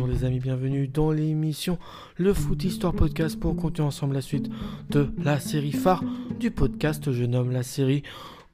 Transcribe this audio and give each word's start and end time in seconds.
Bonjour 0.00 0.14
les 0.14 0.24
amis, 0.24 0.40
bienvenue 0.40 0.88
dans 0.88 1.10
l'émission 1.10 1.78
Le 2.16 2.32
Foot 2.32 2.64
Histoire 2.64 2.94
Podcast 2.94 3.38
pour 3.38 3.54
continuer 3.54 3.86
ensemble 3.86 4.14
la 4.14 4.22
suite 4.22 4.48
de 4.88 5.10
la 5.22 5.38
série 5.38 5.72
phare 5.72 6.02
du 6.38 6.50
podcast. 6.50 7.12
Je 7.12 7.24
nomme 7.26 7.50
la 7.50 7.62
série 7.62 8.02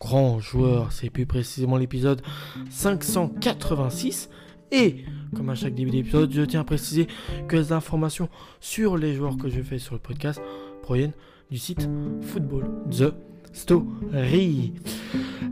Grand 0.00 0.40
Joueur. 0.40 0.90
C'est 0.90 1.08
plus 1.08 1.24
précisément 1.24 1.76
l'épisode 1.76 2.20
586. 2.70 4.28
Et 4.72 5.04
comme 5.36 5.48
à 5.48 5.54
chaque 5.54 5.76
début 5.76 5.92
d'épisode, 5.92 6.32
je 6.32 6.42
tiens 6.42 6.62
à 6.62 6.64
préciser 6.64 7.06
que 7.46 7.54
les 7.54 7.70
informations 7.70 8.28
sur 8.58 8.96
les 8.96 9.14
joueurs 9.14 9.36
que 9.36 9.48
je 9.48 9.62
fais 9.62 9.78
sur 9.78 9.94
le 9.94 10.00
podcast 10.00 10.40
proviennent 10.82 11.14
du 11.52 11.58
site 11.58 11.88
Football 12.22 12.64
The 12.90 13.14
Story. 13.52 14.72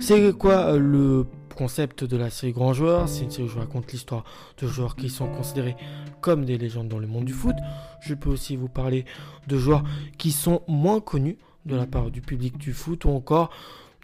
C'est 0.00 0.36
quoi 0.36 0.72
euh, 0.72 0.78
le 0.80 1.26
concept 1.54 2.04
de 2.04 2.16
la 2.16 2.30
série 2.30 2.52
Grand 2.52 2.72
Joueur. 2.72 3.08
C'est 3.08 3.24
une 3.24 3.30
série 3.30 3.48
où 3.48 3.50
je 3.50 3.58
raconte 3.58 3.90
l'histoire 3.92 4.24
de 4.60 4.66
joueurs 4.66 4.96
qui 4.96 5.08
sont 5.08 5.28
considérés 5.28 5.76
comme 6.20 6.44
des 6.44 6.58
légendes 6.58 6.88
dans 6.88 6.98
le 6.98 7.06
monde 7.06 7.24
du 7.24 7.32
foot. 7.32 7.56
Je 8.00 8.14
peux 8.14 8.30
aussi 8.30 8.56
vous 8.56 8.68
parler 8.68 9.04
de 9.46 9.56
joueurs 9.56 9.84
qui 10.18 10.32
sont 10.32 10.62
moins 10.68 11.00
connus 11.00 11.38
de 11.66 11.76
la 11.76 11.86
part 11.86 12.10
du 12.10 12.20
public 12.20 12.58
du 12.58 12.72
foot 12.72 13.04
ou 13.04 13.10
encore 13.10 13.50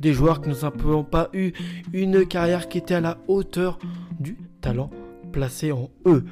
des 0.01 0.15
joueurs 0.15 0.41
qui 0.41 0.49
n'ont 0.49 0.55
simplement 0.55 1.05
pas 1.05 1.29
eu 1.33 1.53
une 1.93 2.27
carrière 2.27 2.69
qui 2.69 2.79
était 2.79 2.95
à 2.95 3.01
la 3.01 3.19
hauteur 3.29 3.79
du 4.19 4.39
talent 4.61 4.91
placé 5.33 5.73
en 5.73 5.91
eux. 6.07 6.25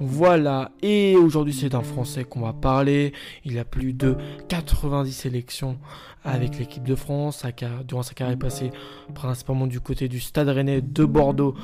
Voilà, 0.00 0.72
et 0.82 1.16
aujourd'hui 1.16 1.54
c'est 1.54 1.74
un 1.74 1.82
Français 1.82 2.24
qu'on 2.24 2.40
va 2.40 2.52
parler. 2.52 3.12
Il 3.44 3.58
a 3.58 3.64
plus 3.64 3.92
de 3.92 4.16
90 4.48 5.12
sélections 5.12 5.78
avec 6.24 6.58
l'équipe 6.58 6.82
de 6.82 6.96
France. 6.96 7.44
Durant 7.86 8.02
sa 8.02 8.14
carrière 8.14 8.38
passée 8.38 8.70
principalement 9.14 9.68
du 9.68 9.80
côté 9.80 10.08
du 10.08 10.18
Stade 10.18 10.48
Rennais 10.48 10.80
de 10.80 11.04
Bordeaux, 11.04 11.54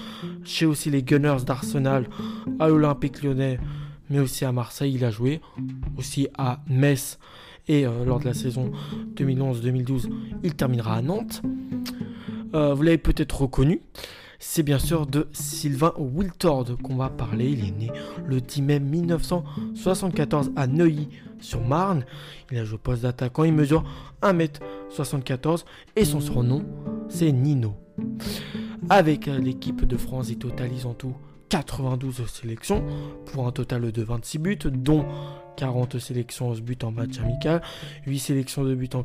chez 0.45 0.64
aussi 0.64 0.91
les 0.91 1.03
Gunners 1.03 1.45
d'Arsenal, 1.45 2.06
à 2.61 2.69
l'Olympique 2.69 3.23
lyonnais, 3.23 3.58
mais 4.11 4.20
aussi 4.20 4.45
à 4.45 4.53
Marseille. 4.53 4.92
Il 4.95 5.05
a 5.05 5.11
joué 5.11 5.41
aussi 5.97 6.28
à 6.39 6.61
Metz 6.69 7.19
et 7.67 7.86
euh, 7.86 8.05
lors 8.05 8.20
de 8.20 8.25
la 8.27 8.34
saison 8.34 8.70
2011-2012, 9.17 10.11
il 10.45 10.55
terminera 10.55 10.95
à 10.97 11.03
Nantes. 11.03 11.42
Euh, 12.55 12.75
vous 12.75 12.83
l'avez 12.83 12.98
peut-être 12.98 13.42
reconnu 13.42 13.81
c'est 14.41 14.62
bien 14.62 14.78
sûr 14.78 15.06
de 15.06 15.28
Sylvain 15.33 15.92
Wiltord 15.98 16.78
qu'on 16.83 16.96
va 16.96 17.10
parler. 17.10 17.50
Il 17.50 17.69
est 17.69 17.78
né 17.78 17.91
le 18.27 18.41
10 18.41 18.62
mai 18.62 18.80
1974 18.80 20.52
à 20.56 20.66
Neuilly-sur-Marne. 20.66 22.05
Il 22.50 22.58
a 22.58 22.64
joué 22.64 22.77
au 22.77 22.78
poste 22.78 23.02
d'attaquant, 23.02 23.44
il 23.44 23.52
mesure 23.52 23.84
1m74 24.22 25.64
et 25.94 26.05
son 26.05 26.20
surnom 26.20 26.64
c'est 27.08 27.30
Nino. 27.30 27.74
Avec 28.88 29.27
l'équipe 29.27 29.84
de 29.84 29.96
France, 29.96 30.30
il 30.30 30.38
totalise 30.38 30.86
en 30.86 30.94
tout 30.94 31.14
92 31.51 32.27
sélections 32.27 32.84
pour 33.27 33.47
un 33.47 33.53
total 33.53 33.91
de 33.91 34.03
26 34.03 34.39
buts, 34.39 34.59
dont 34.65 35.05
40 35.57 35.98
sélections 35.98 36.55
de 36.55 36.61
buts 36.61 36.79
en 36.84 36.92
match 36.92 37.19
amical, 37.19 37.61
8 38.07 38.19
sélections 38.20 38.65
de 38.65 38.75
buts 38.75 38.89
en, 38.95 39.05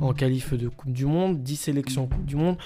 en 0.00 0.14
qualif 0.14 0.54
de 0.54 0.68
Coupe 0.68 0.92
du 0.92 1.04
Monde, 1.04 1.42
10 1.42 1.56
sélections 1.56 2.04
en 2.04 2.06
Coupe 2.06 2.24
du 2.24 2.36
Monde, 2.36 2.56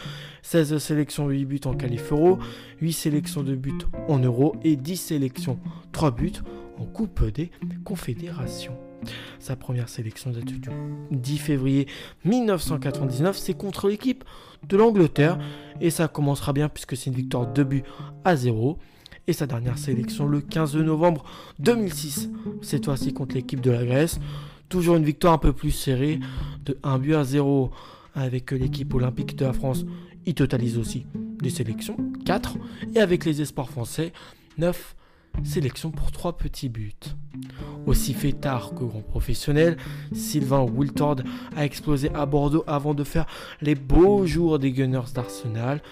16 0.43 0.77
sélections 0.79 1.29
8 1.29 1.45
buts 1.47 1.61
en 1.65 1.75
qualif 1.75 2.13
euro, 2.13 2.39
8 2.83 2.93
sélections 2.93 3.43
de 3.43 3.57
buts 3.57 3.73
en 4.09 4.19
euro 4.19 4.57
et 4.63 4.77
10 4.77 4.97
sélections 4.97 5.59
3 5.93 6.11
buts 6.11 6.33
en 6.79 6.85
Coupe 6.85 7.25
des 7.33 7.51
Confédérations. 7.83 8.77
Sa 9.39 9.57
première 9.57 9.89
sélection 9.89 10.31
date 10.31 10.45
du 10.45 10.61
10 11.11 11.39
février 11.39 11.89
1999, 12.25 13.37
c'est 13.39 13.55
contre 13.55 13.89
l'équipe 13.89 14.23
de 14.69 14.77
l'Angleterre 14.77 15.39
et 15.81 15.91
ça 15.91 16.09
commencera 16.09 16.53
bien 16.53 16.69
puisque 16.69 16.97
c'est 16.97 17.11
une 17.11 17.17
victoire 17.17 17.51
de 17.53 17.63
buts 17.63 17.85
à 18.25 18.37
0 18.37 18.79
et 19.27 19.33
sa 19.33 19.47
dernière 19.47 19.79
sélection 19.79 20.27
le 20.27 20.41
15 20.41 20.77
novembre 20.77 21.25
2006, 21.59 22.31
cette 22.63 22.85
fois-ci 22.85 23.13
contre 23.13 23.35
l'équipe 23.35 23.61
de 23.61 23.71
la 23.71 23.85
Grèce. 23.85 24.21
Toujours 24.69 24.97
une 24.97 25.05
victoire 25.05 25.35
un 25.35 25.39
peu 25.39 25.53
plus 25.53 25.71
serrée 25.71 26.21
de 26.65 26.79
1 26.83 26.99
but 26.99 27.15
à 27.15 27.25
0 27.25 27.71
avec 28.15 28.51
l'équipe 28.51 28.93
olympique 28.95 29.37
de 29.37 29.45
la 29.45 29.53
France. 29.53 29.85
Il 30.27 30.35
totalise 30.35 30.79
aussi 30.79 31.07
des 31.15 31.51
sélections, 31.51 31.97
4, 32.25 32.57
et 32.95 33.01
avec 33.01 33.25
les 33.25 33.43
espoirs 33.43 33.69
français, 33.69 34.13
9 34.59 34.97
sélections 35.43 35.91
pour 35.91 36.13
3 36.13 36.37
petits 36.37 36.69
buts. 36.69 36.93
Aussi 37.87 38.15
fait 38.15 38.33
tard 38.33 38.71
que 38.71 38.85
grand 38.85 39.03
professionnel, 39.03 39.77
Sylvain 40.13 40.63
Wiltord 40.63 41.17
a 41.57 41.65
explosé 41.65 42.11
à 42.15 42.25
Bordeaux 42.25 42.65
avant 42.67 42.95
de 42.95 43.05
faire 43.05 43.27
les 43.61 43.75
beaux 43.75 44.27
jours 44.27 44.59
des 44.59 44.73
Gunners 44.73 45.13
d'Arsenal 45.15 45.83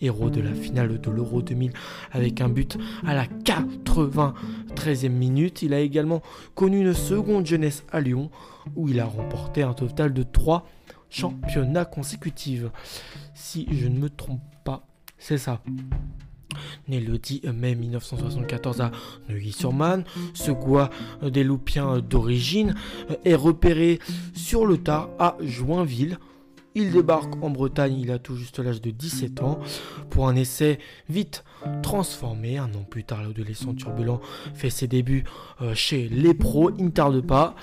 héros 0.00 0.30
de 0.30 0.40
la 0.40 0.52
finale 0.52 1.00
de 1.00 1.10
l'Euro 1.10 1.42
2000 1.42 1.72
avec 2.12 2.40
un 2.40 2.48
but 2.48 2.78
à 3.06 3.14
la 3.14 3.26
93e 3.26 5.08
minute. 5.08 5.62
Il 5.62 5.74
a 5.74 5.80
également 5.80 6.22
connu 6.54 6.80
une 6.80 6.94
seconde 6.94 7.46
jeunesse 7.46 7.84
à 7.92 8.00
Lyon 8.00 8.30
où 8.76 8.88
il 8.88 9.00
a 9.00 9.06
remporté 9.06 9.62
un 9.62 9.74
total 9.74 10.12
de 10.12 10.22
3 10.22 10.66
championnats 11.08 11.84
consécutifs. 11.84 12.64
Si 13.34 13.66
je 13.70 13.88
ne 13.88 13.98
me 13.98 14.08
trompe 14.08 14.42
pas, 14.64 14.86
c'est 15.18 15.38
ça. 15.38 15.60
Né 16.88 17.00
le 17.00 17.16
10 17.18 17.42
mai 17.54 17.74
1974 17.74 18.80
à 18.80 18.90
Neuilly-sur-Marne, 19.28 20.04
ce 20.34 20.50
goût 20.50 20.78
des 21.22 21.44
Loupiens 21.44 22.00
d'origine 22.00 22.74
est 23.24 23.34
repéré 23.36 24.00
sur 24.34 24.66
le 24.66 24.78
tard 24.78 25.10
à 25.18 25.36
Joinville 25.40 26.18
il 26.74 26.92
débarque 26.92 27.42
en 27.42 27.50
Bretagne, 27.50 27.98
il 27.98 28.10
a 28.10 28.18
tout 28.18 28.36
juste 28.36 28.58
l'âge 28.58 28.80
de 28.80 28.90
17 28.90 29.42
ans, 29.42 29.58
pour 30.08 30.28
un 30.28 30.36
essai 30.36 30.78
vite 31.08 31.44
transformé. 31.82 32.58
Un 32.58 32.72
an 32.74 32.84
plus 32.88 33.04
tard, 33.04 33.22
l'adolescent 33.22 33.74
turbulent 33.74 34.20
fait 34.54 34.70
ses 34.70 34.86
débuts 34.86 35.24
euh, 35.60 35.74
chez 35.74 36.08
les 36.08 36.34
pros, 36.34 36.70
il 36.78 36.86
ne 36.86 36.90
tarde 36.90 37.20
pas. 37.20 37.54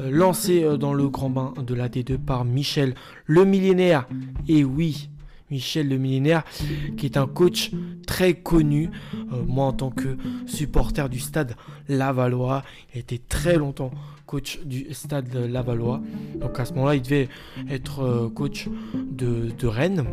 Euh, 0.00 0.10
lancé 0.10 0.64
euh, 0.64 0.76
dans 0.76 0.92
le 0.92 1.08
grand 1.08 1.30
bain 1.30 1.54
de 1.64 1.74
la 1.74 1.88
D2 1.88 2.18
par 2.18 2.44
Michel 2.44 2.94
le 3.26 3.44
millénaire. 3.44 4.08
Et 4.48 4.64
oui, 4.64 5.10
Michel 5.50 5.88
le 5.88 5.98
millénaire, 5.98 6.44
qui 6.96 7.06
est 7.06 7.16
un 7.16 7.26
coach 7.26 7.72
très 8.06 8.34
connu. 8.34 8.90
moi, 9.46 9.66
en 9.66 9.72
tant 9.72 9.90
que 9.90 10.16
supporter 10.46 11.08
du 11.08 11.20
stade 11.20 11.56
Lavallois, 11.88 12.62
il 12.94 13.00
été 13.00 13.18
très 13.18 13.58
longtemps 13.58 13.90
coach 14.32 14.60
du 14.64 14.86
stade 14.94 15.34
Lavallois. 15.34 16.00
Donc 16.36 16.58
à 16.58 16.64
ce 16.64 16.72
moment-là, 16.72 16.94
il 16.94 17.02
devait 17.02 17.28
être 17.68 18.00
euh, 18.02 18.30
coach 18.30 18.66
de, 18.94 19.66
Rennes. 19.66 20.06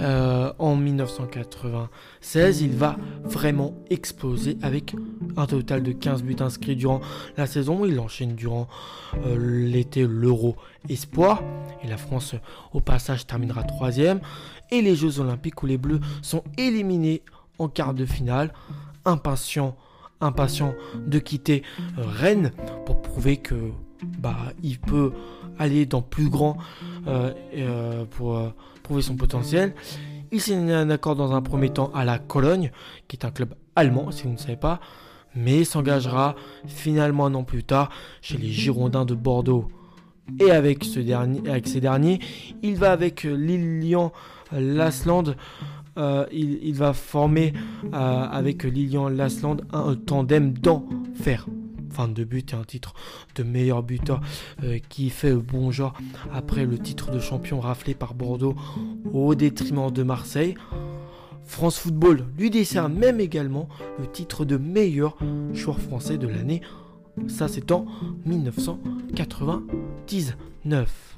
Euh, 0.00 0.52
en 0.58 0.74
1996, 0.74 2.60
il 2.60 2.72
va 2.72 2.96
vraiment 3.22 3.72
exploser 3.88 4.58
avec 4.62 4.96
un 5.36 5.46
total 5.46 5.84
de 5.84 5.92
15 5.92 6.24
buts 6.24 6.34
inscrits 6.40 6.74
durant 6.74 7.00
la 7.36 7.46
saison. 7.46 7.84
Il 7.84 8.00
enchaîne 8.00 8.34
durant 8.34 8.66
euh, 9.24 9.36
l'été 9.38 10.04
l'Euro 10.04 10.56
Espoir. 10.88 11.44
Et 11.84 11.86
la 11.86 11.98
France, 11.98 12.34
au 12.72 12.80
passage, 12.80 13.28
terminera 13.28 13.62
troisième. 13.62 14.18
Et 14.72 14.82
les 14.82 14.96
Jeux 14.96 15.20
Olympiques 15.20 15.62
où 15.62 15.66
les 15.66 15.78
Bleus 15.78 16.00
sont 16.22 16.42
éliminés 16.56 17.22
en 17.60 17.68
quart 17.68 17.94
de 17.94 18.04
finale. 18.04 18.52
Impatient 19.04 19.76
impatient 20.20 20.74
de 21.06 21.18
quitter 21.18 21.62
euh, 21.98 22.02
Rennes 22.04 22.52
pour 22.86 23.02
prouver 23.02 23.36
que 23.36 23.54
bah 24.18 24.36
il 24.62 24.78
peut 24.78 25.12
aller 25.58 25.86
dans 25.86 26.02
plus 26.02 26.28
grand 26.28 26.56
euh, 27.06 27.32
euh, 27.56 28.04
pour 28.04 28.40
prouver 28.82 29.02
son 29.02 29.16
potentiel. 29.16 29.74
Il 30.30 30.40
signe 30.40 30.70
un 30.70 30.90
accord 30.90 31.16
dans 31.16 31.32
un 31.32 31.42
premier 31.42 31.70
temps 31.70 31.90
à 31.94 32.04
la 32.04 32.18
Cologne, 32.18 32.70
qui 33.08 33.16
est 33.16 33.24
un 33.24 33.30
club 33.30 33.54
allemand, 33.76 34.10
si 34.10 34.24
vous 34.24 34.32
ne 34.32 34.36
savez 34.36 34.56
pas, 34.56 34.78
mais 35.34 35.64
s'engagera 35.64 36.36
finalement 36.66 37.26
un 37.26 37.34
an 37.34 37.44
plus 37.44 37.64
tard 37.64 37.88
chez 38.20 38.36
les 38.36 38.48
Girondins 38.48 39.04
de 39.04 39.14
Bordeaux. 39.14 39.68
Et 40.38 40.50
avec, 40.50 40.84
ce 40.84 41.00
dernier, 41.00 41.48
avec 41.48 41.66
ces 41.66 41.80
derniers, 41.80 42.20
il 42.62 42.76
va 42.76 42.92
avec 42.92 43.22
Lilian 43.22 44.12
Lasland 44.52 45.34
euh, 45.98 46.26
il, 46.32 46.74
va 46.74 46.92
former 46.92 47.52
euh, 47.86 47.90
avec 47.92 48.64
Lilian 48.64 49.08
Lasland 49.08 49.58
un, 49.72 49.94
tandem 49.96 50.52
d'enfer. 50.52 51.46
Fin 51.90 52.06
de 52.06 52.22
but 52.22 52.52
et 52.52 52.56
un 52.56 52.64
titre 52.64 52.92
de 53.34 53.42
meilleur 53.42 53.82
buteur 53.82 54.20
euh, 54.62 54.78
qui 54.88 55.10
fait 55.10 55.34
bon 55.34 55.72
genre 55.72 55.94
après 56.32 56.64
le 56.64 56.78
titre 56.78 57.10
de 57.10 57.18
champion 57.18 57.58
raflé 57.58 57.94
par 57.94 58.14
Bordeaux 58.14 58.54
au 59.12 59.34
détriment 59.34 59.90
de 59.90 60.04
Marseille. 60.04 60.54
France 61.44 61.78
Football 61.78 62.26
lui 62.36 62.50
décerne 62.50 62.94
même 62.94 63.18
également 63.20 63.68
le 63.98 64.06
titre 64.06 64.44
de 64.44 64.58
meilleur 64.58 65.16
joueur 65.54 65.80
français 65.80 66.18
de 66.18 66.28
l'année. 66.28 66.60
Ça 67.26 67.48
c'est 67.48 67.72
en 67.72 67.86
1999. 68.26 71.17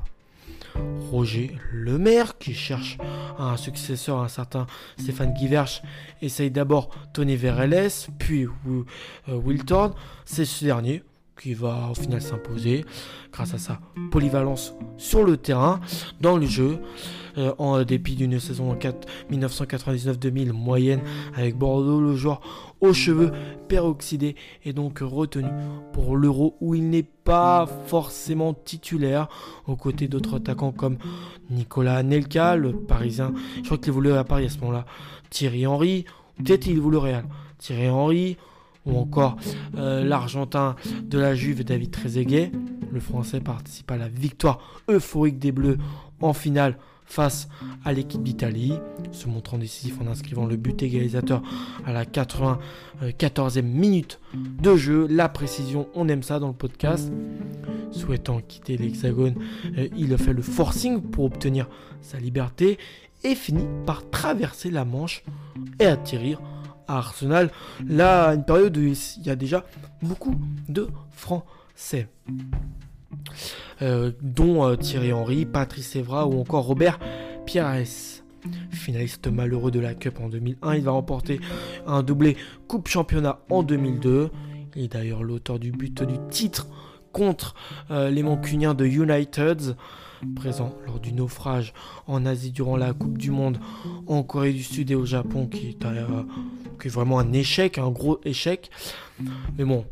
Roger 1.11 1.57
Lemaire, 1.73 2.39
qui 2.39 2.55
cherche 2.55 2.99
un 3.39 3.57
successeur 3.57 4.19
un 4.19 4.29
certain 4.29 4.67
Stéphane 4.99 5.35
Guiverch, 5.35 5.83
essaye 6.23 6.51
d'abord 6.51 6.91
Tony 7.13 7.37
Verelles, 7.37 7.91
puis 8.19 8.47
euh, 8.47 8.85
Wilton. 9.29 9.93
C'est 10.25 10.45
ce 10.45 10.65
dernier 10.65 11.03
qui 11.41 11.55
va 11.55 11.89
au 11.91 11.95
final 11.95 12.21
s'imposer 12.21 12.85
grâce 13.33 13.55
à 13.55 13.59
sa 13.59 13.81
polyvalence 14.11 14.75
sur 14.99 15.25
le 15.25 15.37
terrain, 15.37 15.81
dans 16.21 16.37
le 16.37 16.47
jeu, 16.47 16.79
euh, 17.39 17.55
en 17.59 17.83
dépit 17.83 18.15
d'une 18.17 18.39
saison 18.39 18.77
1999-2000 19.31 20.53
moyenne 20.53 21.01
avec 21.35 21.57
Bordeaux, 21.57 22.01
le 22.01 22.15
joueur 22.15 22.41
aux 22.81 22.93
cheveux 22.93 23.33
peroxydés 23.69 24.37
est 24.65 24.73
donc 24.73 24.99
retenu 24.99 25.49
pour 25.93 26.17
l'Euro 26.17 26.57
où 26.61 26.75
il 26.75 26.91
n'est 26.91 27.03
pas 27.03 27.67
forcément 27.87 28.53
titulaire 28.53 29.29
aux 29.67 29.77
côtés 29.77 30.09
d'autres 30.09 30.37
attaquants 30.37 30.73
comme 30.73 30.99
Nicolas 31.51 32.03
Nelka, 32.03 32.57
le 32.57 32.73
Parisien, 32.73 33.33
je 33.59 33.63
crois 33.63 33.79
qu'il 33.79 33.93
voulait 33.93 34.13
à 34.13 34.25
Paris 34.25 34.47
à 34.47 34.49
ce 34.51 34.59
moment-là, 34.59 34.85
Thierry 35.31 35.67
Henry, 35.67 36.05
peut-être 36.37 36.67
il 36.67 36.81
voulait 36.81 36.97
le 36.97 36.99
Real, 36.99 37.25
Thierry 37.59 37.89
Henry, 37.89 38.37
ou 38.87 38.99
encore 38.99 39.37
euh, 39.77 40.05
l'Argentin 40.05 40.77
de 41.03 41.19
la 41.19 41.35
Juve 41.35 41.65
David 41.65 41.91
Trezeguet. 41.91 42.53
Le 42.93 43.01
Français 43.01 43.41
participe 43.41 43.91
à 43.91 43.97
la 43.97 44.09
victoire 44.09 44.83
euphorique 44.89 45.39
des 45.39 45.53
Bleus 45.53 45.79
en 46.21 46.33
finale 46.33 46.77
face 47.11 47.49
à 47.85 47.93
l'équipe 47.93 48.23
d'Italie, 48.23 48.73
se 49.11 49.27
montrant 49.27 49.59
décisif 49.59 50.01
en 50.01 50.07
inscrivant 50.07 50.47
le 50.47 50.57
but 50.57 50.81
égalisateur 50.81 51.43
à 51.85 51.93
la 51.93 52.05
94e 52.05 53.63
minute 53.63 54.21
de 54.35 54.77
jeu. 54.77 55.09
La 55.11 55.29
précision, 55.29 55.89
on 55.95 56.09
aime 56.09 56.23
ça 56.23 56.39
dans 56.39 56.49
le 56.49 56.55
podcast. 56.55 57.13
Souhaitant 57.91 58.41
quitter 58.41 58.77
l'Hexagone, 58.77 59.35
euh, 59.77 59.89
il 59.97 60.17
fait 60.17 60.33
le 60.33 60.43
forcing 60.43 61.03
pour 61.03 61.25
obtenir 61.25 61.69
sa 62.01 62.19
liberté 62.19 62.79
et 63.25 63.35
finit 63.35 63.67
par 63.85 64.09
traverser 64.11 64.71
la 64.71 64.85
Manche 64.85 65.25
et 65.81 65.87
atterrir 65.87 66.41
Arsenal. 66.99 67.51
Là, 67.87 68.35
une 68.35 68.45
période 68.45 68.77
où 68.77 68.81
il 68.81 68.97
y 69.25 69.31
a 69.31 69.37
déjà 69.37 69.65
beaucoup 70.03 70.35
de 70.69 70.89
Français. 71.11 72.09
Euh, 73.83 74.13
dont 74.21 74.67
euh, 74.67 74.77
Thierry 74.77 75.13
Henry, 75.13 75.47
Patrice 75.47 75.97
Evra 75.97 76.27
ou 76.27 76.41
encore 76.41 76.65
Robert 76.65 76.99
Pires. 77.47 77.85
Finaliste 78.71 79.27
malheureux 79.29 79.71
de 79.71 79.81
la 79.81 79.95
Cup 79.95 80.19
en 80.21 80.29
2001, 80.29 80.77
il 80.77 80.83
va 80.83 80.93
remporter 80.93 81.41
un 81.87 82.03
doublé 82.03 82.37
Coupe 82.69 82.89
Championnat 82.89 83.41
en 83.51 83.63
2002. 83.63 84.31
Il 84.77 84.85
est 84.85 84.89
d'ailleurs 84.89 85.23
l'auteur 85.23 85.59
du 85.59 85.73
but 85.73 86.03
du 86.03 86.15
titre 86.31 86.67
contre 87.13 87.55
euh, 87.91 88.09
les 88.09 88.23
Mancuniens 88.23 88.75
de 88.75 88.87
United 88.87 89.77
présent 90.35 90.75
lors 90.87 91.01
du 91.01 91.13
naufrage 91.13 91.73
en 92.07 92.27
Asie 92.27 92.53
durant 92.53 92.77
la 92.77 92.93
Coupe 92.93 93.19
du 93.19 93.31
Monde 93.31 93.59
en 94.07 94.23
Corée 94.23 94.53
du 94.53 94.63
Sud 94.63 94.91
et 94.91 94.95
au 94.95 95.07
Japon, 95.07 95.47
qui 95.47 95.69
est, 95.69 95.85
euh, 95.85 96.23
vraiment 96.87 97.19
un 97.19 97.33
échec, 97.33 97.79
un 97.79 97.91
gros 97.91 98.21
échec. 98.25 98.71
Mais 99.59 99.65
bon, 99.65 99.85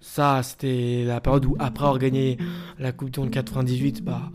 ça, 0.00 0.42
c'était 0.42 1.04
la 1.04 1.20
période 1.20 1.44
où, 1.46 1.56
après 1.58 1.84
avoir 1.84 1.98
gagné 1.98 2.38
la 2.78 2.92
Coupe 2.92 3.10
du 3.10 3.20
Monde 3.20 3.30
98, 3.30 4.02
bah, 4.02 4.30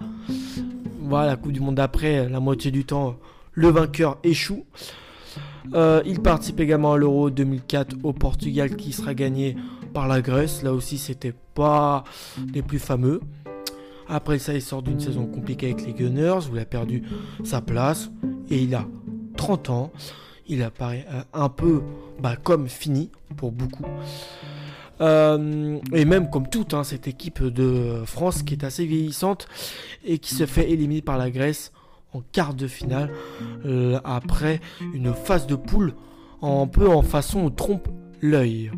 voilà, 1.01 1.27
la 1.27 1.35
Coupe 1.35 1.51
du 1.51 1.59
Monde 1.59 1.75
d'après, 1.75 2.29
la 2.29 2.39
moitié 2.39 2.71
du 2.71 2.85
temps, 2.85 3.17
le 3.53 3.69
vainqueur 3.69 4.17
échoue. 4.23 4.65
Euh, 5.73 6.01
il 6.05 6.19
participe 6.21 6.59
également 6.59 6.93
à 6.93 6.97
l'Euro 6.97 7.29
2004 7.29 7.95
au 8.03 8.13
Portugal 8.13 8.75
qui 8.75 8.91
sera 8.91 9.13
gagné 9.13 9.55
par 9.93 10.07
la 10.07 10.21
Grèce. 10.21 10.63
Là 10.63 10.73
aussi, 10.73 10.97
c'était 10.97 11.33
pas 11.53 12.03
les 12.53 12.61
plus 12.61 12.79
fameux. 12.79 13.21
Après 14.07 14.39
ça, 14.39 14.53
il 14.53 14.61
sort 14.61 14.81
d'une 14.81 14.99
saison 14.99 15.25
compliquée 15.25 15.71
avec 15.71 15.85
les 15.85 15.93
Gunners 15.93 16.47
où 16.51 16.55
il 16.55 16.59
a 16.59 16.65
perdu 16.65 17.03
sa 17.43 17.61
place 17.61 18.11
et 18.49 18.61
il 18.61 18.75
a 18.75 18.85
30 19.37 19.69
ans. 19.69 19.91
Il 20.47 20.61
apparaît 20.61 21.05
euh, 21.11 21.21
un 21.33 21.49
peu 21.49 21.81
bah, 22.19 22.35
comme 22.35 22.67
fini 22.67 23.11
pour 23.37 23.51
beaucoup. 23.51 23.85
Euh, 25.01 25.79
et 25.91 26.05
même 26.05 26.29
comme 26.29 26.47
toute 26.47 26.73
hein, 26.73 26.83
cette 26.83 27.07
équipe 27.07 27.43
de 27.43 28.03
France 28.05 28.43
qui 28.43 28.53
est 28.53 28.63
assez 28.63 28.85
vieillissante 28.85 29.47
et 30.05 30.19
qui 30.19 30.35
se 30.35 30.45
fait 30.45 30.69
éliminer 30.69 31.01
par 31.01 31.17
la 31.17 31.31
Grèce 31.31 31.71
en 32.13 32.21
quart 32.31 32.53
de 32.53 32.67
finale 32.67 33.11
euh, 33.65 33.99
après 34.03 34.61
une 34.93 35.13
phase 35.13 35.47
de 35.47 35.55
poule 35.55 35.95
un 36.43 36.67
peu 36.67 36.87
en 36.87 37.01
façon 37.01 37.49
trompe 37.49 37.87
l'œil. 38.21 38.71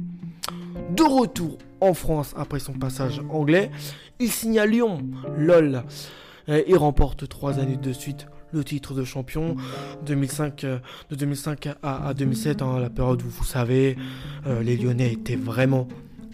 De 0.92 1.04
retour 1.04 1.58
en 1.82 1.94
France 1.94 2.34
après 2.38 2.60
son 2.60 2.74
passage 2.74 3.22
anglais, 3.30 3.72
il 4.20 4.32
signe 4.32 4.60
à 4.60 4.66
Lyon, 4.66 5.00
lol, 5.38 5.84
et 6.48 6.76
remporte 6.76 7.28
trois 7.28 7.60
années 7.60 7.78
de 7.78 7.92
suite 7.92 8.28
le 8.56 8.64
titre 8.64 8.94
de 8.94 9.04
champion 9.04 9.56
2005, 10.06 10.64
euh, 10.64 10.80
de 11.10 11.16
2005 11.16 11.70
à, 11.84 12.14
2007, 12.14 12.62
hein, 12.62 12.80
la 12.80 12.90
période 12.90 13.22
où 13.22 13.28
vous 13.28 13.44
savez, 13.44 13.98
euh, 14.48 14.64
les 14.64 14.78
Lyonnais 14.78 15.12
étaient 15.12 15.36
vraiment 15.36 15.88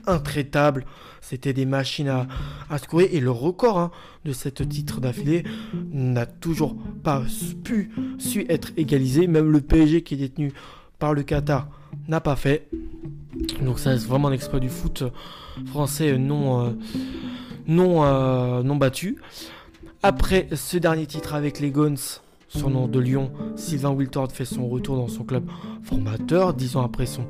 intraitables. 0.05 0.85
C'était 1.19 1.53
des 1.53 1.65
machines 1.65 2.09
à, 2.09 2.27
à 2.69 2.79
courir 2.79 3.09
et 3.11 3.19
le 3.19 3.31
record 3.31 3.79
hein, 3.79 3.91
de 4.25 4.33
cette 4.33 4.67
titre 4.67 4.99
d'affilée 5.01 5.43
n'a 5.91 6.25
toujours 6.25 6.75
pas 7.03 7.23
pu 7.63 7.91
su 8.17 8.45
être 8.49 8.71
égalisé. 8.77 9.27
Même 9.27 9.51
le 9.51 9.61
PSG 9.61 10.03
qui 10.03 10.15
est 10.15 10.17
détenu 10.17 10.53
par 10.99 11.13
le 11.13 11.23
Qatar 11.23 11.67
n'a 12.07 12.21
pas 12.21 12.35
fait. 12.35 12.67
Donc 13.61 13.79
ça 13.79 13.97
c'est 13.97 14.07
vraiment 14.07 14.27
un 14.27 14.33
exploit 14.33 14.59
du 14.59 14.69
foot 14.69 15.03
français 15.65 16.17
non, 16.17 16.65
euh, 16.65 16.69
non, 17.67 18.03
euh, 18.03 18.63
non 18.63 18.75
battu. 18.75 19.17
Après 20.03 20.47
ce 20.53 20.77
dernier 20.77 21.05
titre 21.05 21.35
avec 21.35 21.59
les 21.59 21.71
Guns, 21.71 22.19
son 22.47 22.69
nom 22.69 22.87
de 22.87 22.99
Lyon, 22.99 23.31
Sylvain 23.55 23.91
Wiltord 23.91 24.31
fait 24.31 24.45
son 24.45 24.67
retour 24.67 24.97
dans 24.97 25.07
son 25.07 25.23
club 25.23 25.49
formateur, 25.83 26.53
dix 26.53 26.75
ans 26.75 26.83
après 26.83 27.05
son 27.05 27.25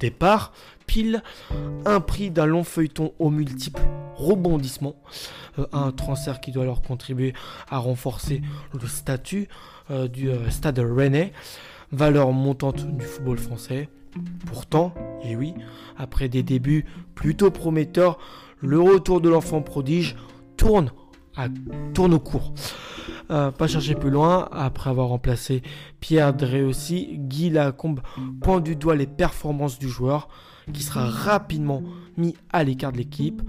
départ, 0.00 0.52
pile 0.86 1.22
un 1.84 2.00
prix 2.00 2.30
d'un 2.30 2.46
long 2.46 2.64
feuilleton 2.64 3.12
aux 3.18 3.30
multiples 3.30 3.82
rebondissements, 4.16 4.96
euh, 5.58 5.66
un 5.72 5.92
transfert 5.92 6.40
qui 6.40 6.50
doit 6.50 6.64
alors 6.64 6.82
contribuer 6.82 7.34
à 7.70 7.78
renforcer 7.78 8.42
le 8.72 8.88
statut 8.88 9.48
du 10.10 10.30
stade 10.48 10.78
rennais, 10.78 11.34
valeur 11.92 12.32
montante 12.32 12.86
du 12.86 13.04
football 13.04 13.36
français. 13.36 13.90
Pourtant, 14.46 14.94
et 15.22 15.36
oui, 15.36 15.54
après 15.96 16.28
des 16.28 16.42
débuts 16.42 16.84
plutôt 17.14 17.50
prometteurs, 17.50 18.18
le 18.60 18.80
retour 18.80 19.20
de 19.20 19.28
l'enfant 19.28 19.62
prodige 19.62 20.16
tourne, 20.56 20.90
à, 21.36 21.48
tourne 21.92 22.14
au 22.14 22.20
cours. 22.20 22.52
Euh, 23.30 23.50
pas 23.50 23.66
chercher 23.66 23.94
plus 23.94 24.10
loin, 24.10 24.48
après 24.52 24.90
avoir 24.90 25.08
remplacé 25.08 25.62
Pierre 26.00 26.34
Dréossi, 26.34 27.16
Guy 27.18 27.50
Lacombe 27.50 28.00
pointe 28.42 28.64
du 28.64 28.76
doigt 28.76 28.96
les 28.96 29.06
performances 29.06 29.78
du 29.78 29.88
joueur, 29.88 30.28
qui 30.72 30.82
sera 30.82 31.06
rapidement 31.06 31.82
mis 32.16 32.36
à 32.52 32.64
l'écart 32.64 32.92
de 32.92 32.98
l'équipe. 32.98 33.42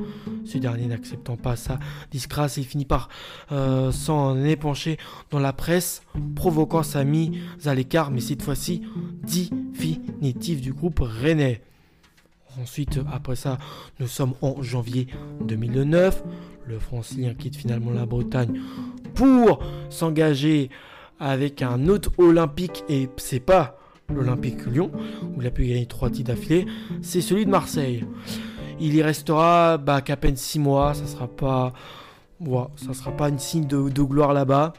Ce 0.46 0.58
dernier 0.58 0.88
n'acceptant 0.88 1.36
pas 1.38 1.56
sa 1.56 1.80
disgrâce, 2.12 2.58
il 2.58 2.66
finit 2.66 2.86
par 2.86 3.10
euh, 3.52 3.92
s'en 3.92 4.44
épancher 4.44 4.98
dans 5.30 5.40
la 5.40 5.54
presse, 5.54 6.04
provoquant 6.36 6.84
sa 6.84 7.04
mise 7.04 7.38
à 7.66 7.76
l'écart, 7.76 8.12
mais 8.12 8.22
cette 8.22 8.42
fois-ci 8.42 8.84
définitive 9.24 10.62
du 10.62 10.74
groupe 10.74 11.00
rennais. 11.02 11.62
Ensuite, 12.62 13.00
après 13.12 13.36
ça, 13.36 13.58
nous 14.00 14.08
sommes 14.08 14.34
en 14.42 14.62
janvier 14.62 15.08
2009. 15.42 16.24
Le 16.66 16.80
francilien 16.80 17.34
quitte 17.34 17.56
finalement 17.56 17.92
la 17.92 18.06
Bretagne 18.06 18.62
pour 19.14 19.60
s'engager 19.90 20.70
avec 21.20 21.62
un 21.62 21.88
autre 21.88 22.12
olympique 22.18 22.84
et 22.90 23.10
c'est 23.18 23.40
pas 23.40 23.78
l'Olympique 24.14 24.66
Lyon 24.66 24.92
où 25.36 25.42
il 25.42 25.48
a 25.48 25.52
pu 25.52 25.66
gagner 25.66 25.86
trois 25.86 26.10
titres 26.10 26.34
d'affilée, 26.34 26.66
c'est 27.02 27.22
celui 27.22 27.46
de 27.46 27.52
Marseille. 27.52 28.06
Il 28.80 28.94
y 28.94 29.02
restera 29.02 29.78
bah, 29.78 30.02
qu'à 30.02 30.18
peine 30.18 30.36
six 30.36 30.60
mois, 30.60 30.94
ça 30.94 31.08
sera 31.08 31.28
pas, 31.28 31.74
voilà, 32.40 32.70
ça 32.76 32.94
sera 32.94 33.12
pas 33.12 33.30
une 33.30 33.40
signe 33.40 33.66
de, 33.68 33.80
gloire 34.02 34.34
là-bas. 34.34 34.74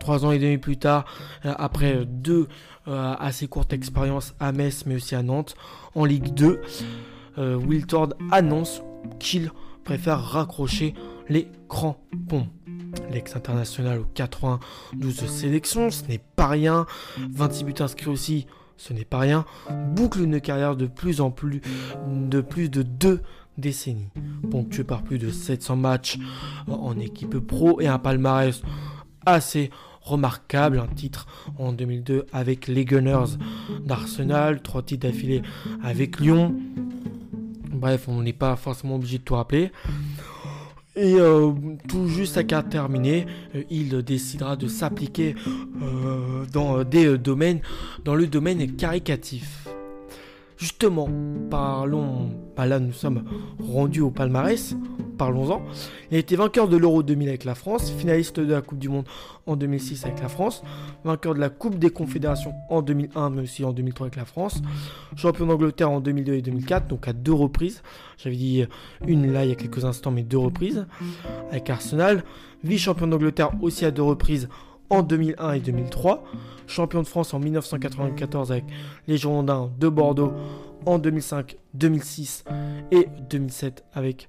Trois 0.00 0.24
ans 0.24 0.32
et 0.32 0.38
demi 0.38 0.58
plus 0.58 0.76
tard, 0.76 1.04
après 1.44 2.04
deux 2.06 2.48
euh, 2.88 3.14
assez 3.18 3.48
courtes 3.48 3.72
expériences 3.72 4.34
à 4.40 4.52
Metz 4.52 4.84
mais 4.86 4.96
aussi 4.96 5.14
à 5.14 5.22
Nantes, 5.22 5.54
en 5.94 6.04
Ligue 6.04 6.34
2, 6.34 6.60
euh, 7.38 7.54
Wiltord 7.56 8.14
annonce 8.30 8.82
qu'il 9.18 9.50
préfère 9.84 10.22
raccrocher 10.22 10.94
les 11.28 11.48
crampons. 11.68 12.48
L'ex-international 13.10 14.00
aux 14.00 14.06
92 14.14 15.26
sélections, 15.26 15.90
ce 15.90 16.04
n'est 16.06 16.20
pas 16.36 16.48
rien. 16.48 16.86
26 17.30 17.64
buts 17.64 17.74
inscrits 17.80 18.10
aussi, 18.10 18.46
ce 18.76 18.92
n'est 18.92 19.04
pas 19.04 19.20
rien. 19.20 19.44
Boucle 19.94 20.20
une 20.20 20.40
carrière 20.40 20.76
de 20.76 20.86
plus 20.86 21.20
en 21.20 21.30
plus 21.30 21.62
de 22.06 22.40
plus 22.40 22.68
de 22.68 22.82
deux 22.82 23.22
décennies, 23.58 24.10
ponctuée 24.50 24.84
par 24.84 25.02
plus 25.02 25.18
de 25.18 25.30
700 25.30 25.76
matchs 25.76 26.18
en 26.68 26.98
équipe 26.98 27.38
pro 27.38 27.80
et 27.80 27.86
un 27.86 27.98
palmarès 27.98 28.62
assez 29.24 29.70
remarquable, 30.02 30.78
un 30.78 30.92
titre 30.92 31.26
en 31.58 31.72
2002 31.72 32.26
avec 32.32 32.68
les 32.68 32.84
Gunners 32.84 33.36
d'Arsenal, 33.84 34.62
trois 34.62 34.82
titres 34.82 35.08
d'affilée 35.08 35.42
avec 35.82 36.20
Lyon. 36.20 36.54
Bref, 37.72 38.06
on 38.08 38.22
n'est 38.22 38.32
pas 38.32 38.56
forcément 38.56 38.96
obligé 38.96 39.18
de 39.18 39.22
tout 39.22 39.34
rappeler. 39.34 39.70
Et 40.94 41.14
euh, 41.14 41.52
tout 41.88 42.06
juste 42.06 42.36
à 42.36 42.44
quart 42.44 42.68
terminé, 42.68 43.26
euh, 43.54 43.62
il 43.70 44.02
décidera 44.02 44.56
de 44.56 44.68
s'appliquer 44.68 45.34
euh, 45.82 46.44
dans 46.52 46.84
des 46.84 47.16
domaines, 47.16 47.60
dans 48.04 48.14
le 48.14 48.26
domaine 48.26 48.76
caricatif. 48.76 49.68
Justement, 50.58 51.08
parlons, 51.50 52.30
bah 52.56 52.66
là 52.66 52.78
nous 52.78 52.92
sommes 52.92 53.24
rendus 53.58 54.02
au 54.02 54.10
palmarès, 54.10 54.76
parlons-en. 55.22 55.62
Il 56.10 56.16
a 56.16 56.18
été 56.18 56.34
vainqueur 56.34 56.66
de 56.66 56.76
l'Euro 56.76 57.04
2000 57.04 57.28
avec 57.28 57.44
la 57.44 57.54
France, 57.54 57.92
finaliste 57.92 58.40
de 58.40 58.52
la 58.52 58.60
Coupe 58.60 58.80
du 58.80 58.88
Monde 58.88 59.04
en 59.46 59.54
2006 59.54 60.04
avec 60.04 60.20
la 60.20 60.28
France, 60.28 60.64
vainqueur 61.04 61.34
de 61.36 61.38
la 61.38 61.48
Coupe 61.48 61.78
des 61.78 61.90
Confédérations 61.90 62.52
en 62.68 62.82
2001 62.82 63.30
mais 63.30 63.42
aussi 63.42 63.64
en 63.64 63.72
2003 63.72 64.06
avec 64.06 64.16
la 64.16 64.24
France, 64.24 64.60
champion 65.14 65.46
d'Angleterre 65.46 65.92
en 65.92 66.00
2002 66.00 66.34
et 66.34 66.42
2004, 66.42 66.88
donc 66.88 67.06
à 67.06 67.12
deux 67.12 67.32
reprises. 67.32 67.84
J'avais 68.18 68.34
dit 68.34 68.64
une 69.06 69.32
là 69.32 69.44
il 69.44 69.50
y 69.50 69.52
a 69.52 69.54
quelques 69.54 69.84
instants, 69.84 70.10
mais 70.10 70.24
deux 70.24 70.38
reprises 70.38 70.86
avec 71.52 71.70
Arsenal. 71.70 72.24
Vice-champion 72.64 73.06
d'Angleterre 73.06 73.50
aussi 73.60 73.84
à 73.84 73.92
deux 73.92 74.02
reprises 74.02 74.48
en 74.92 75.02
2001 75.02 75.52
et 75.54 75.60
2003, 75.60 76.22
champion 76.66 77.00
de 77.00 77.06
France 77.06 77.32
en 77.32 77.38
1994 77.38 78.52
avec 78.52 78.64
les 79.08 79.16
Girondins 79.16 79.70
de 79.80 79.88
Bordeaux 79.88 80.34
en 80.84 80.98
2005, 80.98 81.56
2006 81.72 82.44
et 82.90 83.08
2007 83.30 83.84
avec 83.94 84.28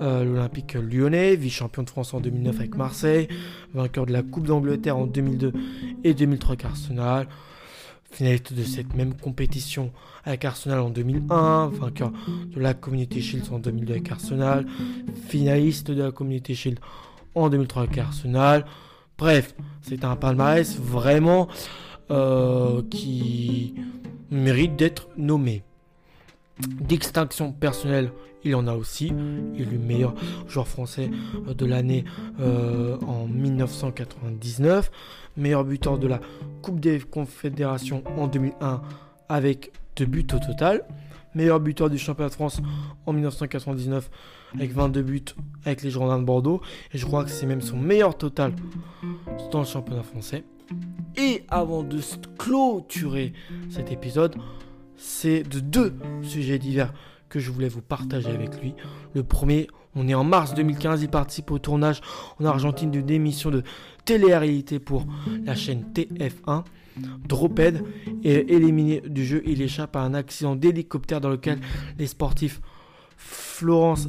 euh, 0.00 0.24
l'Olympique 0.24 0.74
lyonnais, 0.74 1.34
vice-champion 1.34 1.82
de 1.82 1.90
France 1.90 2.14
en 2.14 2.20
2009 2.20 2.56
avec 2.56 2.76
Marseille, 2.76 3.26
vainqueur 3.74 4.06
de 4.06 4.12
la 4.12 4.22
Coupe 4.22 4.46
d'Angleterre 4.46 4.96
en 4.96 5.06
2002 5.06 5.52
et 6.04 6.14
2003 6.14 6.52
avec 6.52 6.64
Arsenal, 6.64 7.26
finaliste 8.12 8.52
de 8.52 8.62
cette 8.62 8.94
même 8.94 9.14
compétition 9.14 9.90
avec 10.22 10.44
Arsenal 10.44 10.78
en 10.78 10.90
2001, 10.90 11.70
vainqueur 11.70 12.12
de 12.54 12.60
la 12.60 12.72
Community 12.72 13.20
Shield 13.20 13.46
en 13.50 13.58
2002 13.58 13.92
avec 13.94 14.12
Arsenal, 14.12 14.64
finaliste 15.26 15.90
de 15.90 16.04
la 16.04 16.12
Community 16.12 16.54
Shield 16.54 16.78
en 17.34 17.48
2003 17.48 17.82
avec 17.82 17.98
Arsenal, 17.98 18.64
Bref, 19.18 19.54
c'est 19.82 20.04
un 20.04 20.16
palmarès 20.16 20.76
vraiment 20.78 21.48
euh, 22.10 22.82
qui 22.90 23.74
mérite 24.30 24.76
d'être 24.76 25.08
nommé. 25.16 25.62
D'extinction 26.58 27.52
personnelle, 27.52 28.12
il 28.44 28.54
en 28.54 28.66
a 28.66 28.74
aussi. 28.74 29.12
Il 29.54 29.62
est 29.62 29.70
le 29.70 29.78
meilleur 29.78 30.14
joueur 30.48 30.68
français 30.68 31.10
de 31.46 31.66
l'année 31.66 32.04
euh, 32.40 32.96
en 33.06 33.26
1999. 33.26 34.90
Meilleur 35.36 35.64
buteur 35.64 35.98
de 35.98 36.06
la 36.06 36.20
Coupe 36.62 36.80
des 36.80 37.00
Confédérations 37.00 38.04
en 38.16 38.26
2001 38.26 38.82
avec 39.28 39.72
deux 39.96 40.06
buts 40.06 40.26
au 40.32 40.38
total 40.38 40.84
meilleur 41.34 41.60
buteur 41.60 41.90
du 41.90 41.98
championnat 41.98 42.28
de 42.28 42.34
France 42.34 42.60
en 43.06 43.12
1999 43.12 44.10
avec 44.54 44.72
22 44.72 45.02
buts 45.02 45.24
avec 45.64 45.82
les 45.82 45.90
Girondins 45.90 46.18
de 46.18 46.24
Bordeaux. 46.24 46.60
Et 46.92 46.98
je 46.98 47.06
crois 47.06 47.24
que 47.24 47.30
c'est 47.30 47.46
même 47.46 47.60
son 47.60 47.76
meilleur 47.76 48.16
total 48.16 48.54
dans 49.50 49.60
le 49.60 49.66
championnat 49.66 50.02
français. 50.02 50.44
Et 51.16 51.44
avant 51.48 51.82
de 51.82 51.98
clôturer 52.38 53.32
cet 53.68 53.92
épisode, 53.92 54.36
c'est 54.96 55.42
de 55.42 55.60
deux 55.60 55.94
sujets 56.22 56.58
divers 56.58 56.92
que 57.28 57.40
je 57.40 57.50
voulais 57.50 57.68
vous 57.68 57.82
partager 57.82 58.30
avec 58.30 58.60
lui. 58.60 58.74
Le 59.14 59.22
premier, 59.22 59.66
on 59.96 60.08
est 60.08 60.14
en 60.14 60.24
mars 60.24 60.54
2015, 60.54 61.02
il 61.02 61.08
participe 61.08 61.50
au 61.50 61.58
tournage 61.58 62.00
en 62.40 62.44
Argentine 62.44 62.90
d'une 62.90 63.10
émission 63.10 63.50
de 63.50 63.62
télé-réalité 64.04 64.78
pour 64.78 65.06
la 65.44 65.54
chaîne 65.54 65.84
TF1. 65.94 66.64
Droped 67.26 67.82
est 68.22 68.50
éliminé 68.50 69.00
du 69.00 69.24
jeu. 69.24 69.42
Il 69.46 69.62
échappe 69.62 69.96
à 69.96 70.00
un 70.00 70.14
accident 70.14 70.54
d'hélicoptère 70.54 71.20
dans 71.20 71.28
lequel 71.28 71.58
les 71.98 72.06
sportifs 72.06 72.60
Florence 73.16 74.08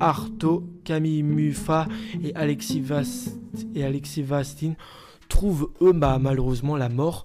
Artaud, 0.00 0.64
Camille 0.84 1.22
Muffa 1.22 1.88
et 2.22 2.34
Alexis, 2.34 2.80
Vast 2.80 4.64
trouvent 5.28 5.70
eux 5.80 5.92
bah, 5.92 6.18
malheureusement 6.20 6.76
la 6.76 6.88
mort. 6.88 7.24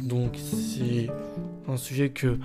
Donc 0.00 0.36
c'est 0.36 1.08
un 1.68 1.76
sujet 1.76 2.10
que 2.10 2.38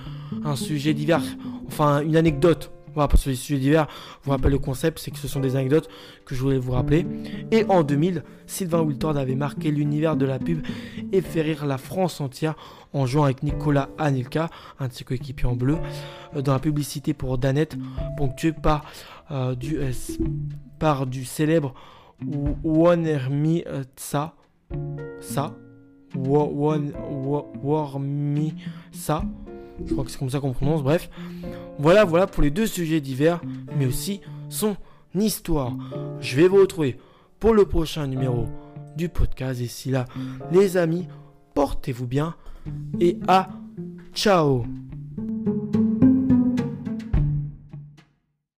un 0.43 0.55
sujet 0.55 0.95
divers, 0.95 1.23
enfin 1.67 2.01
une 2.01 2.15
anecdote 2.15 2.71
voilà, 2.93 3.07
pour 3.07 3.19
les 3.25 3.36
sujets 3.36 3.60
divers, 3.60 3.88
vous 4.24 4.31
rappelle 4.31 4.51
le 4.51 4.60
concept, 4.60 5.00
c'est 5.00 5.12
que 5.12 5.17
ce 5.17 5.27
sont 5.27 5.39
des 5.39 5.55
anecdotes 5.55 5.89
que 6.25 6.36
je 6.36 6.41
voulais 6.41 6.57
vous 6.57 6.71
rappeler. 6.74 7.05
Et 7.51 7.65
en 7.69 7.83
2000, 7.83 8.24
Sylvain 8.45 8.81
Wiltord 8.81 9.17
avait 9.17 9.36
marqué 9.36 9.71
l'univers 9.71 10.15
de 10.15 10.25
la 10.25 10.39
pub 10.39 10.65
et 11.12 11.21
fait 11.21 11.41
rire 11.41 11.65
la 11.65 11.77
France 11.77 12.21
entière 12.21 12.55
en 12.93 13.05
jouant 13.05 13.24
avec 13.25 13.43
Nicolas 13.43 13.89
Anelka, 13.98 14.50
un 14.79 14.88
de 14.88 14.93
ses 14.93 15.03
coéquipiers 15.03 15.48
en 15.48 15.55
bleu, 15.55 15.77
euh, 16.36 16.41
dans 16.41 16.53
la 16.53 16.60
publicité 16.60 17.13
pour 17.13 17.38
Danette, 17.38 17.77
ponctuée 18.17 18.51
par, 18.51 18.86
euh, 19.31 19.55
du, 19.55 19.77
euh, 19.77 19.91
par 20.79 21.07
du 21.07 21.25
célèbre 21.25 21.74
Wanermi 22.63 23.63
Tsa. 23.95 24.36
Ça. 25.19 25.55
Warmi 26.15 26.93
Ça. 28.91 29.24
Je 29.85 29.93
crois 29.93 30.05
que 30.05 30.11
c'est 30.11 30.17
comme 30.19 30.29
ça 30.29 30.39
qu'on 30.39 30.53
prononce, 30.53 30.83
bref. 30.83 31.09
Voilà, 31.79 32.05
voilà 32.05 32.27
pour 32.27 32.43
les 32.43 32.51
deux 32.51 32.67
sujets 32.67 33.01
divers, 33.01 33.41
mais 33.77 33.85
aussi 33.85 34.21
son 34.50 34.75
histoire. 35.15 35.73
Je 36.19 36.35
vais 36.35 36.47
vous 36.47 36.57
retrouver 36.57 36.97
pour 37.39 37.53
le 37.53 37.65
prochain 37.65 38.07
numéro 38.07 38.45
du 38.95 39.09
podcast. 39.09 39.59
Et 39.61 39.67
si 39.67 39.91
là, 39.91 40.05
les 40.51 40.77
amis, 40.77 41.07
portez-vous 41.53 42.07
bien 42.07 42.35
et 43.00 43.17
à 43.27 43.50
ciao 44.13 44.65